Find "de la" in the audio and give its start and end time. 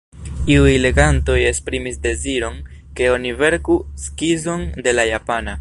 4.89-5.11